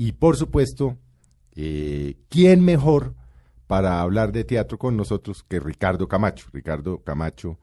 [0.00, 0.96] Y por supuesto,
[1.56, 3.16] eh, ¿quién mejor
[3.66, 6.46] para hablar de teatro con nosotros que Ricardo Camacho?
[6.52, 7.58] Ricardo Camacho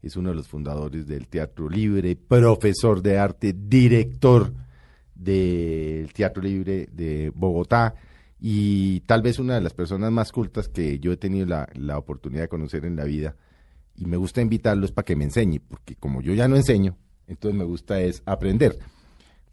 [0.00, 4.50] es uno de los fundadores del Teatro Libre, profesor de arte, director
[5.14, 7.94] del Teatro Libre de Bogotá
[8.40, 11.98] y tal vez una de las personas más cultas que yo he tenido la, la
[11.98, 13.36] oportunidad de conocer en la vida.
[13.94, 16.96] Y me gusta invitarlos para que me enseñe, porque como yo ya no enseño,
[17.26, 18.78] entonces me gusta es aprender.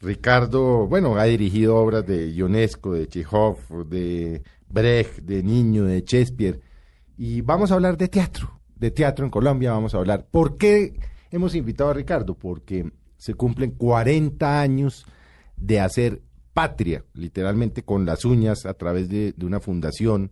[0.02, 6.60] Ricardo, bueno, ha dirigido obras de Ionesco, de Chekhov, de Brecht, de Niño, de Shakespeare.
[7.18, 10.26] Y vamos a hablar de teatro, de teatro en Colombia vamos a hablar.
[10.30, 11.00] ¿Por qué
[11.30, 12.34] hemos invitado a Ricardo?
[12.34, 15.06] Porque se cumplen 40 años
[15.56, 20.32] de hacer patria, literalmente con las uñas, a través de, de una fundación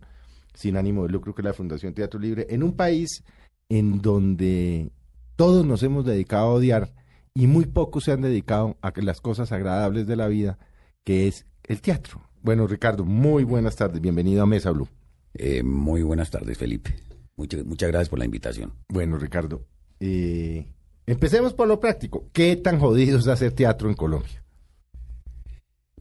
[0.52, 3.22] sin ánimo de lucro, que es la Fundación Teatro Libre, en un país
[3.68, 4.90] en donde
[5.36, 6.92] todos nos hemos dedicado a odiar
[7.34, 10.58] y muy pocos se han dedicado a las cosas agradables de la vida,
[11.04, 12.22] que es el teatro.
[12.42, 14.88] Bueno, Ricardo, muy buenas tardes, bienvenido a Mesa Blue.
[15.34, 16.94] Eh, muy buenas tardes, Felipe.
[17.36, 18.72] Muchas, muchas gracias por la invitación.
[18.88, 19.64] Bueno, Ricardo,
[20.00, 20.66] eh,
[21.06, 22.28] empecemos por lo práctico.
[22.32, 24.42] ¿Qué tan jodido es hacer teatro en Colombia?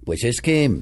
[0.03, 0.81] Pues es que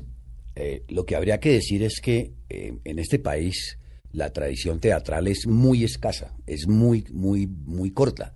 [0.56, 3.78] eh, lo que habría que decir es que eh, en este país
[4.12, 8.34] la tradición teatral es muy escasa, es muy, muy, muy corta.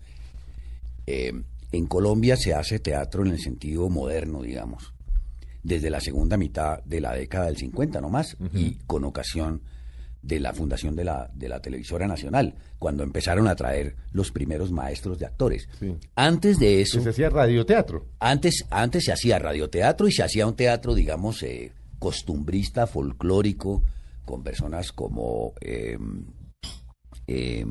[1.08, 1.34] Eh,
[1.72, 4.94] en Colombia se hace teatro en el sentido moderno, digamos,
[5.64, 9.62] desde la segunda mitad de la década del 50 nomás, y con ocasión
[10.22, 14.72] de la fundación de la, de la televisora nacional, cuando empezaron a traer los primeros
[14.72, 15.68] maestros de actores.
[15.80, 15.96] Sí.
[16.16, 17.02] Antes de eso...
[17.02, 18.06] Se hacía radioteatro.
[18.20, 23.84] Antes, antes se hacía radioteatro y se hacía un teatro, digamos, eh, costumbrista, folclórico,
[24.26, 25.98] con personas como, eh,
[27.28, 27.66] eh,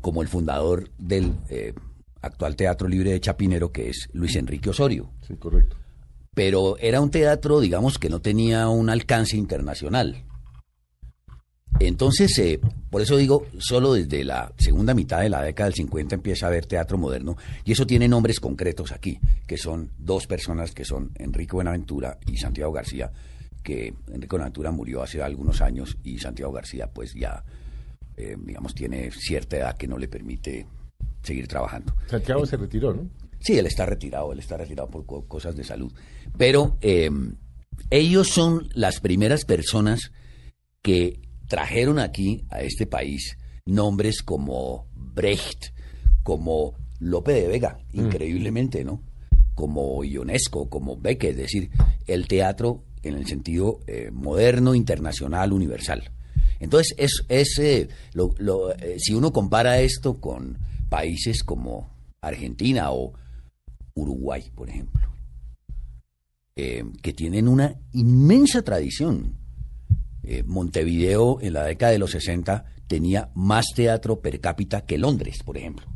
[0.00, 1.74] como el fundador del eh,
[2.26, 5.10] actual Teatro Libre de Chapinero, que es Luis Enrique Osorio.
[5.26, 5.76] Sí, correcto.
[6.34, 10.26] Pero era un teatro, digamos, que no tenía un alcance internacional.
[11.78, 12.60] Entonces, eh,
[12.90, 16.48] por eso digo, solo desde la segunda mitad de la década del 50 empieza a
[16.48, 21.10] haber teatro moderno y eso tiene nombres concretos aquí, que son dos personas que son
[21.16, 23.12] Enrique Buenaventura y Santiago García,
[23.62, 27.44] que Enrique Buenaventura murió hace algunos años y Santiago García pues ya,
[28.16, 30.66] eh, digamos, tiene cierta edad que no le permite
[31.26, 31.92] seguir trabajando.
[32.08, 33.08] Santiago se retiró, ¿no?
[33.40, 35.92] Sí, él está retirado, él está retirado por co- cosas de salud.
[36.38, 37.10] Pero eh,
[37.90, 40.12] ellos son las primeras personas
[40.82, 45.66] que trajeron aquí a este país nombres como Brecht,
[46.22, 49.02] como Lope de Vega, increíblemente, ¿no?
[49.54, 51.70] Como Ionesco, como Becker, es decir,
[52.06, 56.10] el teatro en el sentido eh, moderno, internacional, universal.
[56.58, 60.58] Entonces, es, es eh, lo- lo, eh, si uno compara esto con
[60.88, 63.12] países como Argentina o
[63.94, 65.08] Uruguay, por ejemplo,
[66.54, 69.36] eh, que tienen una inmensa tradición.
[70.22, 75.42] Eh, Montevideo en la década de los 60 tenía más teatro per cápita que Londres,
[75.44, 75.86] por ejemplo.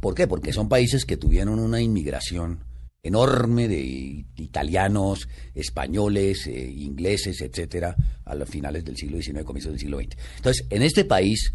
[0.00, 0.26] ¿Por qué?
[0.26, 2.64] Porque son países que tuvieron una inmigración
[3.02, 9.80] enorme de italianos, españoles, eh, ingleses, etcétera, a los finales del siglo XIX, comienzos del
[9.80, 10.16] siglo XX.
[10.36, 11.52] Entonces, en este país,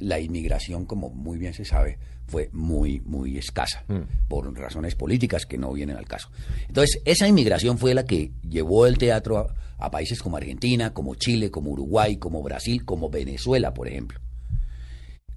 [0.00, 3.84] la inmigración, como muy bien se sabe, fue muy, muy escasa,
[4.28, 6.30] por razones políticas que no vienen al caso.
[6.68, 11.14] Entonces, esa inmigración fue la que llevó el teatro a, a países como Argentina, como
[11.14, 14.20] Chile, como Uruguay, como Brasil, como Venezuela, por ejemplo.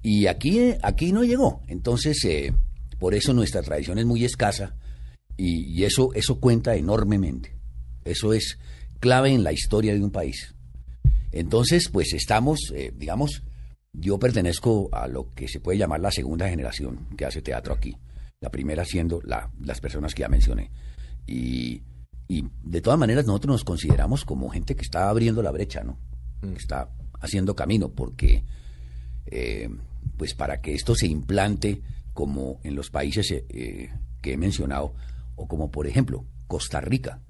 [0.04, 1.62] Y aquí, aquí no llegó.
[1.68, 2.54] Entonces, eh,
[3.00, 4.76] por eso nuestra tradición es muy escasa
[5.38, 7.56] y, y eso, eso cuenta enormemente.
[8.04, 8.60] Eso es
[9.00, 10.54] clave en la historia de un país.
[11.32, 13.44] Entonces, pues estamos, eh, digamos,
[13.94, 17.96] yo pertenezco a lo que se puede llamar la segunda generación que hace teatro aquí.
[18.42, 20.72] La primera siendo la- las personas que ya mencioné.
[21.28, 21.84] Y,
[22.28, 25.98] y de todas maneras nosotros nos consideramos como gente que está abriendo la brecha, ¿no?
[26.42, 26.90] Que está
[27.22, 28.44] haciendo camino, porque
[29.28, 29.70] eh,
[30.18, 31.82] pues para que esto se implante
[32.14, 33.90] como en los países eh, eh,
[34.22, 34.94] que he mencionado,
[35.36, 37.22] o como por ejemplo Costa Rica,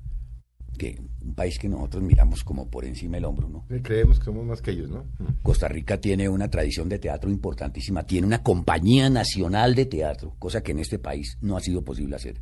[0.78, 3.66] que un país que nosotros miramos como por encima del hombro, ¿no?
[3.82, 5.06] Creemos que somos más que ellos, ¿no?
[5.42, 10.62] Costa Rica tiene una tradición de teatro importantísima, tiene una compañía nacional de teatro, cosa
[10.62, 12.42] que en este país no ha sido posible hacer.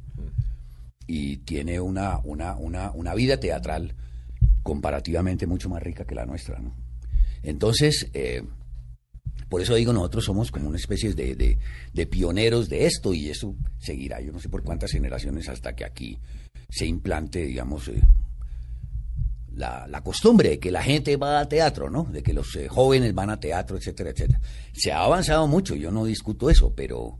[1.07, 3.95] Y tiene una, una, una, una vida teatral
[4.63, 6.59] comparativamente mucho más rica que la nuestra.
[6.59, 6.75] ¿no?
[7.43, 8.43] Entonces, eh,
[9.49, 11.57] por eso digo, nosotros somos como una especie de, de,
[11.93, 15.83] de pioneros de esto y eso seguirá, yo no sé por cuántas generaciones hasta que
[15.83, 16.17] aquí
[16.69, 18.01] se implante, digamos, eh,
[19.55, 22.03] la, la, costumbre de que la gente va a teatro, ¿no?
[22.03, 24.39] De que los eh, jóvenes van a teatro, etcétera, etcétera.
[24.73, 27.19] Se ha avanzado mucho, yo no discuto eso, pero,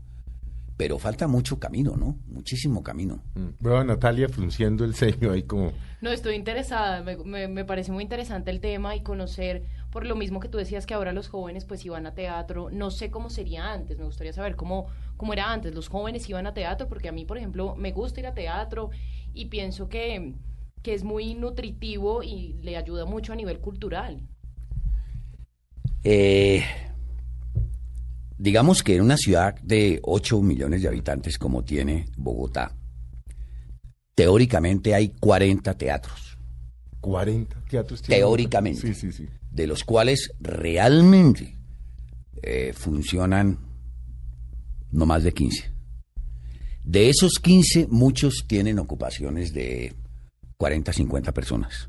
[0.76, 2.18] pero falta mucho camino, ¿no?
[2.26, 3.22] Muchísimo camino.
[3.34, 3.48] Mm.
[3.60, 5.72] Veo a Natalia frunciendo el ceño ahí como...
[6.00, 10.40] No, estoy interesada, me, me, parece muy interesante el tema y conocer, por lo mismo
[10.40, 13.72] que tú decías que ahora los jóvenes pues iban a teatro, no sé cómo sería
[13.72, 17.12] antes, me gustaría saber cómo, cómo era antes, los jóvenes iban a teatro, porque a
[17.12, 18.90] mí, por ejemplo, me gusta ir a teatro
[19.32, 20.34] y pienso que,
[20.82, 24.20] que es muy nutritivo y le ayuda mucho a nivel cultural.
[26.04, 26.64] Eh,
[28.36, 32.76] digamos que en una ciudad de 8 millones de habitantes como tiene Bogotá,
[34.14, 36.36] teóricamente hay 40 teatros.
[37.00, 38.02] 40 teatros.
[38.02, 38.80] Teóricamente.
[38.80, 39.28] Sí, sí, sí.
[39.50, 41.56] De los cuales realmente
[42.42, 43.58] eh, funcionan
[44.90, 45.70] no más de 15.
[46.84, 49.94] De esos 15, muchos tienen ocupaciones de
[50.56, 51.88] 40, 50 personas.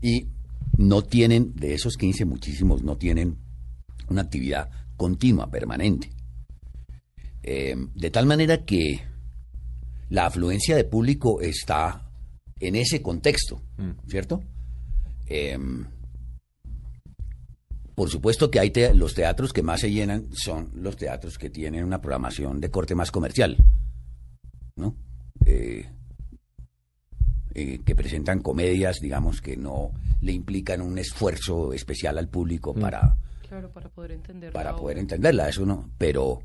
[0.00, 0.28] Y
[0.76, 3.38] no tienen, de esos 15, muchísimos no tienen
[4.08, 6.10] una actividad continua, permanente.
[7.42, 9.02] Eh, de tal manera que
[10.08, 12.10] la afluencia de público está
[12.60, 14.08] en ese contexto, mm.
[14.08, 14.42] ¿cierto?
[15.26, 15.58] Eh,
[17.94, 21.84] por supuesto que hay los teatros que más se llenan son los teatros que tienen
[21.84, 23.56] una programación de corte más comercial,
[24.76, 24.96] ¿no?
[25.46, 25.88] Eh,
[27.54, 32.80] que presentan comedias, digamos, que no le implican un esfuerzo especial al público mm.
[32.80, 33.16] para
[33.72, 34.52] para poder entenderla.
[34.52, 35.90] Para poder entenderla, eso no.
[35.98, 36.42] Pero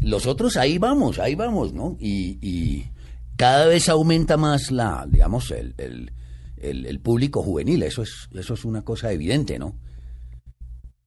[0.00, 1.96] los otros ahí vamos, ahí vamos, ¿no?
[2.00, 2.84] Y,
[3.36, 5.74] cada vez aumenta más la, digamos, el,
[6.56, 7.82] el, público juvenil.
[7.82, 9.76] Eso es, eso es una cosa evidente, ¿no?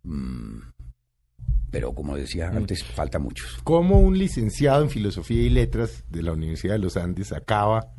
[0.03, 0.59] Mm,
[1.71, 2.57] pero como decía mm.
[2.57, 3.45] antes, falta mucho.
[3.63, 7.95] ¿Cómo un licenciado en Filosofía y Letras de la Universidad de los Andes acaba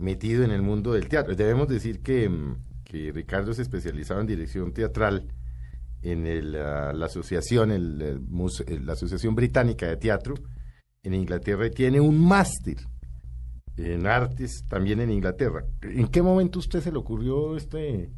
[0.00, 1.36] metido en el mundo del teatro?
[1.36, 2.30] Debemos decir que,
[2.84, 5.28] que Ricardo se especializaba en dirección teatral
[6.02, 8.20] en el, ah, la asociación, el,
[8.84, 10.34] la Asociación Británica de Teatro
[11.02, 12.78] en Inglaterra y tiene un máster
[13.76, 15.64] en artes también en Inglaterra.
[15.82, 18.10] ¿En qué momento usted se le ocurrió este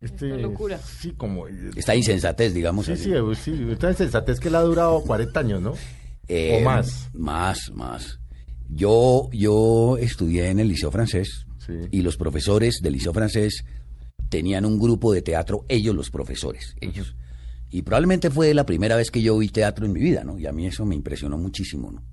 [0.00, 0.78] este, esta locura.
[0.78, 1.48] Sí, como...
[1.48, 2.86] Eh, esta insensatez, digamos.
[2.86, 5.74] Sí, sí, sí, esta insensatez que le ha durado 40 años, ¿no?
[6.28, 7.08] Eh, o más.
[7.14, 8.20] Más, más.
[8.68, 11.46] Yo, yo estudié en el Liceo Francés
[11.90, 13.64] y los profesores del Liceo Francés
[14.28, 17.16] tenían un grupo de teatro, ellos los profesores, ellos.
[17.70, 20.38] Y probablemente fue la primera vez que yo vi teatro en mi vida, ¿no?
[20.38, 22.04] Y a mí eso me impresionó muchísimo, ¿no?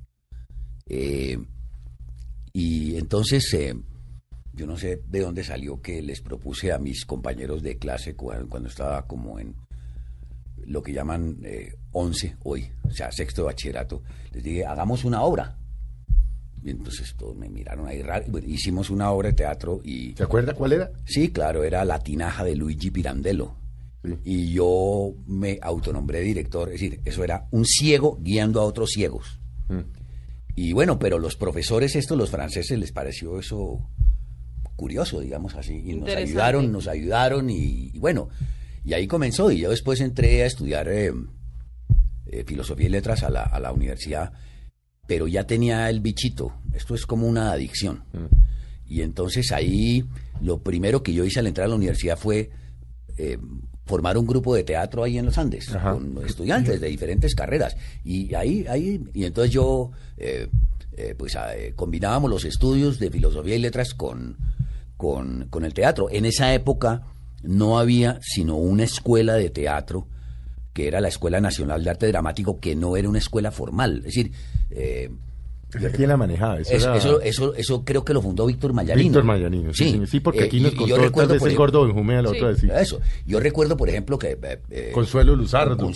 [0.87, 1.37] Eh,
[2.51, 3.75] y entonces, eh,
[4.53, 8.67] yo no sé de dónde salió que les propuse a mis compañeros de clase cuando,
[8.67, 9.55] estaba como en
[10.65, 15.21] lo que llaman eh, 11 hoy, o sea, sexto de bachillerato, les dije, hagamos una
[15.21, 15.57] obra.
[16.63, 18.25] Y entonces todos me miraron ahí raro.
[18.45, 20.13] hicimos una obra de teatro y...
[20.15, 20.91] ¿Se acuerda cuál era?
[21.05, 23.55] Sí, claro, era La Tinaja de Luigi Pirandello.
[24.25, 29.39] Y yo me autonombré director, es decir, eso era un ciego guiando a otros ciegos.
[29.69, 29.79] Mm.
[30.55, 33.89] Y bueno, pero los profesores estos, los franceses, les pareció eso
[34.75, 35.81] curioso, digamos así.
[35.85, 38.29] Y nos ayudaron, nos ayudaron y, bueno,
[38.83, 39.51] y ahí comenzó.
[39.51, 41.13] Y yo después entré a estudiar eh,
[42.25, 44.33] eh, filosofía y letras a la, a la universidad
[45.07, 46.53] pero ya tenía el bichito.
[46.73, 48.03] Esto es como una adicción.
[48.13, 48.91] Mm.
[48.93, 50.05] Y entonces ahí
[50.41, 52.49] lo primero que yo hice al entrar a la universidad fue
[53.17, 53.37] eh,
[53.85, 57.75] formar un grupo de teatro ahí en los Andes, con estudiantes de diferentes carreras.
[58.03, 60.47] Y ahí, ahí, y entonces yo, eh,
[60.95, 61.37] eh, pues
[61.75, 64.37] combinábamos los estudios de filosofía y letras con,
[64.95, 66.09] con, con el teatro.
[66.09, 67.03] En esa época
[67.41, 70.07] no había sino una escuela de teatro
[70.73, 73.97] que era la Escuela Nacional de Arte Dramático, que no era una escuela formal.
[73.99, 74.31] Es decir,
[74.71, 75.09] eh,
[75.95, 76.59] ¿Quién la manejaba?
[76.59, 79.03] Eso, eso, eso, creo que lo fundó Víctor Mayanino.
[79.03, 80.01] Víctor Mayanino, sí.
[80.05, 82.63] Sí, porque aquí nos contó el gordo Benjumea la otra vez.
[82.63, 82.99] Eso.
[83.25, 84.31] Yo recuerdo, por ejemplo, que...
[84.41, 85.91] Eh, eh, Consuelo Luzardo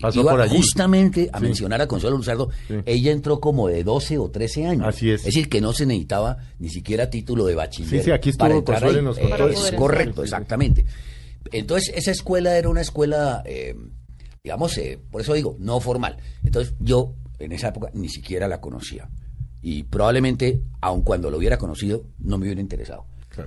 [0.00, 0.56] pasó por allí.
[0.56, 2.50] justamente a mencionar a Consuelo Luzardo.
[2.84, 4.86] Ella entró como de 12 o 13 años.
[4.86, 5.20] Así es.
[5.20, 7.90] Es decir, que no se necesitaba ni siquiera título de bachiller.
[7.90, 10.84] Sí, sí, aquí estuvo Consuelo nos contó Es correcto, exactamente.
[11.52, 13.42] Entonces, esa escuela era una escuela...
[14.44, 16.18] Eh, digamos, eh, por eso digo, no formal.
[16.42, 19.08] Entonces yo en esa época ni siquiera la conocía.
[19.62, 23.06] Y probablemente, aun cuando lo hubiera conocido, no me hubiera interesado.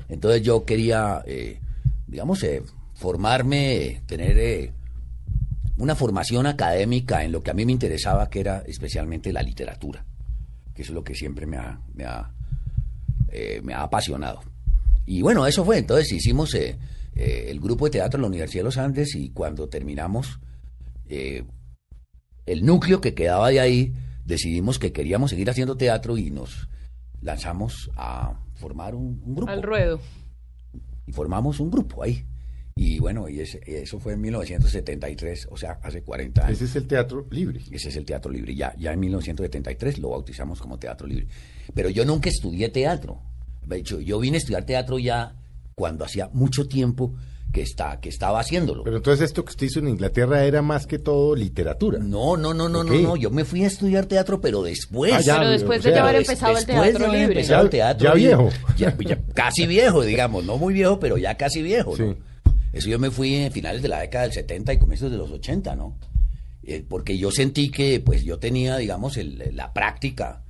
[0.10, 1.62] Entonces yo quería, eh,
[2.08, 2.64] digamos, eh,
[2.96, 4.74] formarme, tener
[5.78, 10.04] una formación académica en lo que a mí me interesaba, que era especialmente la literatura,
[10.74, 12.34] que es lo que siempre me ha, me ha,
[13.62, 14.42] me ha apasionado.
[15.06, 15.78] Y bueno, eso fue.
[15.78, 20.40] Entonces hicimos el grupo de teatro en la Universidad de los Andes y cuando terminamos
[21.10, 21.44] eh,
[22.46, 23.94] el núcleo que quedaba de ahí,
[24.26, 26.68] decidimos que queríamos seguir haciendo teatro y nos
[27.22, 29.52] lanzamos a formar un, grupo.
[29.52, 30.00] Al ruedo.
[31.06, 32.26] Y formamos un grupo ahí.
[32.76, 36.58] Y bueno, y ese- eso fue en 1973, o sea, hace 40 años.
[36.58, 37.62] Ese es el teatro libre.
[37.72, 38.54] Ese es el Teatro Libre.
[38.56, 41.28] Ya, ya en 1973 lo bautizamos como Teatro Libre.
[41.74, 43.20] Pero yo nunca estudié teatro.
[43.66, 45.36] De hecho, yo vine a estudiar teatro ya
[45.76, 47.16] cuando hacía mucho tiempo
[47.58, 48.84] que, está, que estaba haciéndolo.
[48.84, 51.98] Pero entonces esto que usted hizo en Inglaterra era más que todo literatura.
[51.98, 53.16] no, no, no, no, no, no.
[53.16, 55.12] Yo me fui a estudiar teatro, pero después.
[55.12, 57.06] Ah, ya, Pero después o de sea, ya haber Des- empezado el después teatro de
[57.08, 57.34] haber libre.
[57.40, 58.50] empezado el Ya- teatro ya viejo.
[58.78, 60.46] Ya- ya casi viejo, digamos.
[60.46, 62.14] No muy viejo, pero ya casi viejo, ¿no?
[62.14, 62.20] Sí.
[62.74, 65.32] Eso yo me fui en finales de la década del 70 y comienzos de los
[65.32, 65.98] 80, ¿no?
[66.64, 70.44] Eh, porque yo sentí que, pues, yo tenía, digamos, el- la práctica,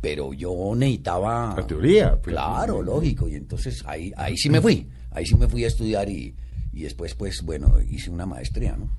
[0.00, 1.52] pero yo necesitaba...
[1.54, 2.34] La teoría, pues.
[2.34, 3.28] claro, lógico.
[3.28, 4.86] Y entonces ahí, ahí sí me fui.
[5.10, 6.34] Ahí sí me fui a estudiar y,
[6.76, 8.90] y después, pues, bueno, hice una maestría, ¿no?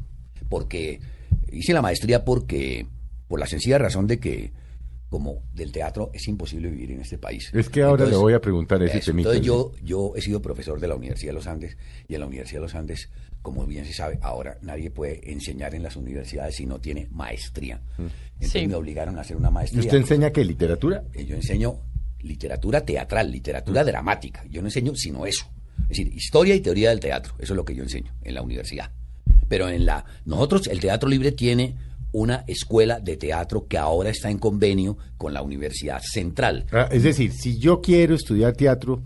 [0.49, 0.99] Porque
[1.51, 2.87] hice la maestría porque,
[3.27, 4.51] por la sencilla razón de que,
[5.09, 7.49] como del teatro es imposible vivir en este país.
[7.53, 9.11] Es que ahora le Entonces, voy a preguntar ese eso.
[9.11, 11.77] Entonces yo, yo he sido profesor de la Universidad de los Andes
[12.09, 13.09] y en la Universidad de los Andes,
[13.41, 17.79] como bien se sabe, ahora nadie puede enseñar en las universidades si no tiene maestría.
[17.97, 18.67] Entonces Sí.
[18.67, 19.81] me obligaron a hacer una ¿Y maestría.
[19.83, 20.43] usted enseña qué?
[20.43, 21.03] ¿Literatura?
[21.13, 21.79] Eh, Yo enseño
[22.21, 23.85] literatura teatral, literatura Mm.
[23.85, 24.43] dramática.
[24.49, 25.45] Yo no enseño sino eso.
[25.83, 27.33] Es decir, historia y teoría del teatro.
[27.39, 28.91] Eso es lo que yo enseño en la universidad.
[29.47, 31.75] Pero en la nosotros el Teatro Libre tiene
[32.11, 36.65] una escuela de teatro que ahora está en convenio con la Universidad Central.
[36.71, 39.01] Ah, es decir, si yo quiero estudiar teatro,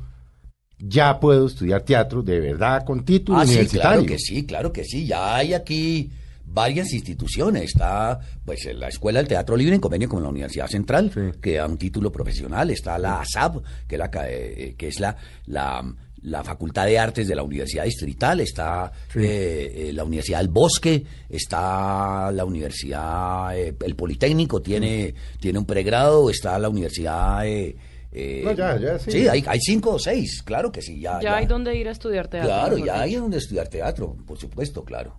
[0.79, 4.83] ya puedo estudiar teatro de verdad con título Ah, sí, claro que sí, claro que
[4.83, 5.05] sí.
[5.05, 6.11] Ya hay aquí
[6.45, 7.63] varias instituciones.
[7.65, 11.37] Está pues la Escuela del Teatro Libre en convenio con la Universidad Central, Sí.
[11.39, 12.69] que da un título profesional.
[12.71, 15.83] Está la ASAP, que es la, eh, que es la, la,
[16.23, 18.39] la Facultad de Artes de la Universidad Distrital.
[18.39, 21.03] Está eh, eh, la Universidad del Bosque.
[21.29, 26.29] Está la Universidad, eh, el Politécnico tiene, tiene un pregrado.
[26.29, 27.45] Está la Universidad...
[27.45, 27.75] eh,
[28.11, 29.11] eh, No, ya, ya, sí.
[29.11, 30.99] Sí, hay, hay cinco o seis, claro que sí.
[30.99, 32.49] Ya, Ya hay donde ir a estudiar teatro.
[32.49, 35.15] Claro, ya hay donde estudiar teatro, por supuesto, claro.